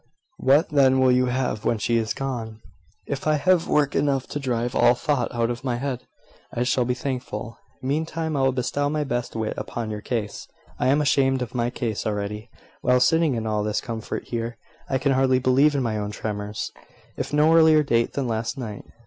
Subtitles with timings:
[0.39, 2.59] "What then will you have, when she is gone?"
[3.05, 6.07] "If I have work enough to drive all thought out of my head,
[6.51, 7.59] I shall be thankful.
[7.83, 10.47] Meantime, I will bestow my best wit upon your case."
[10.79, 12.49] "I am ashamed of my case already.
[12.81, 14.57] While sitting in all this comfort here,
[14.89, 16.71] I can hardly believe in my own tremors,
[17.15, 18.83] of no earlier date than last night.